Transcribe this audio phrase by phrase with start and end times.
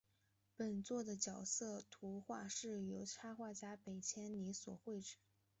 [0.57, 5.17] 本作的角色图画是由插画家北千里所绘制。